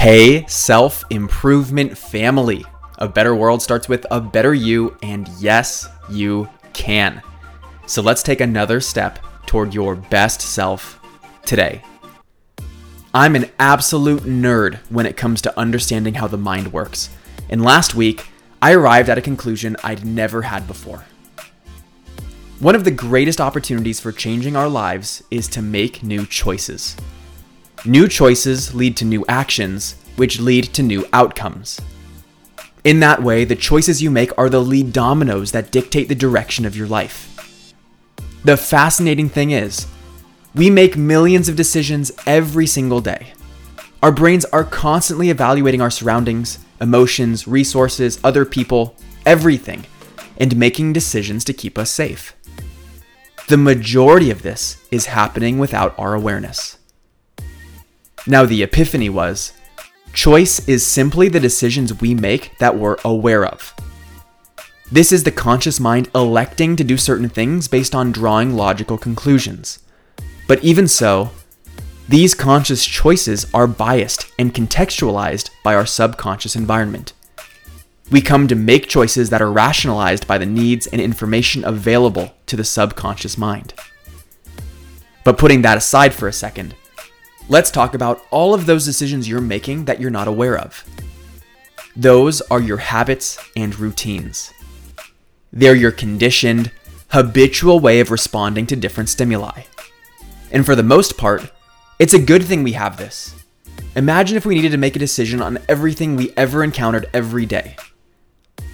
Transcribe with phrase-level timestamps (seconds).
[0.00, 2.64] Hey, self improvement family.
[2.96, 7.20] A better world starts with a better you, and yes, you can.
[7.84, 10.98] So let's take another step toward your best self
[11.44, 11.82] today.
[13.12, 17.10] I'm an absolute nerd when it comes to understanding how the mind works.
[17.50, 18.28] And last week,
[18.62, 21.04] I arrived at a conclusion I'd never had before.
[22.58, 26.96] One of the greatest opportunities for changing our lives is to make new choices.
[27.86, 31.80] New choices lead to new actions, which lead to new outcomes.
[32.84, 36.66] In that way, the choices you make are the lead dominoes that dictate the direction
[36.66, 37.72] of your life.
[38.44, 39.86] The fascinating thing is,
[40.54, 43.32] we make millions of decisions every single day.
[44.02, 49.86] Our brains are constantly evaluating our surroundings, emotions, resources, other people, everything,
[50.36, 52.34] and making decisions to keep us safe.
[53.48, 56.76] The majority of this is happening without our awareness.
[58.30, 59.54] Now, the epiphany was
[60.12, 63.74] choice is simply the decisions we make that we're aware of.
[64.92, 69.80] This is the conscious mind electing to do certain things based on drawing logical conclusions.
[70.46, 71.32] But even so,
[72.08, 77.14] these conscious choices are biased and contextualized by our subconscious environment.
[78.12, 82.54] We come to make choices that are rationalized by the needs and information available to
[82.54, 83.74] the subconscious mind.
[85.24, 86.76] But putting that aside for a second,
[87.50, 90.84] let's talk about all of those decisions you're making that you're not aware of.
[91.96, 94.52] Those are your habits and routines.
[95.52, 96.70] They're your conditioned,
[97.08, 99.64] habitual way of responding to different stimuli.
[100.52, 101.50] And for the most part,
[101.98, 103.34] it's a good thing we have this.
[103.96, 107.74] Imagine if we needed to make a decision on everything we ever encountered every day.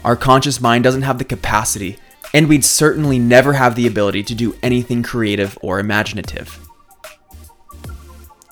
[0.05, 1.97] Our conscious mind doesn't have the capacity,
[2.35, 6.66] and we'd certainly never have the ability to do anything creative or imaginative.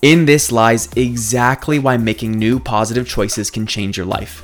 [0.04, 4.42] In this lies exactly why making new positive choices can change your life.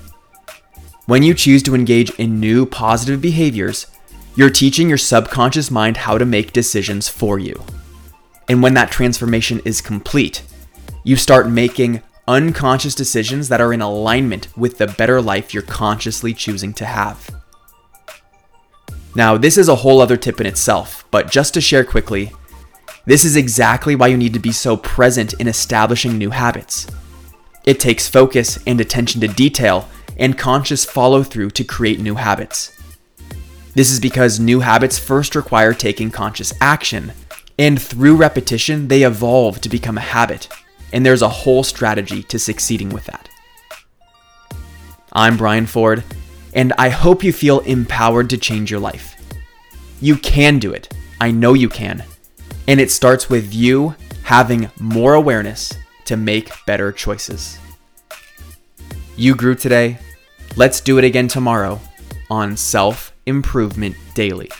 [1.04, 3.86] When you choose to engage in new positive behaviors,
[4.34, 7.62] you're teaching your subconscious mind how to make decisions for you.
[8.48, 10.42] And when that transformation is complete,
[11.04, 16.32] you start making unconscious decisions that are in alignment with the better life you're consciously
[16.32, 17.28] choosing to have.
[19.14, 22.32] Now, this is a whole other tip in itself, but just to share quickly,
[23.06, 26.86] this is exactly why you need to be so present in establishing new habits.
[27.64, 32.72] It takes focus and attention to detail and conscious follow through to create new habits.
[33.74, 37.12] This is because new habits first require taking conscious action,
[37.58, 40.48] and through repetition, they evolve to become a habit,
[40.92, 43.28] and there's a whole strategy to succeeding with that.
[45.12, 46.04] I'm Brian Ford,
[46.52, 49.16] and I hope you feel empowered to change your life.
[50.00, 50.92] You can do it.
[51.20, 52.02] I know you can.
[52.68, 55.72] And it starts with you having more awareness
[56.04, 57.58] to make better choices.
[59.16, 59.98] You grew today
[60.56, 61.80] Let's do it again tomorrow
[62.28, 64.50] on Self Improvement Daily.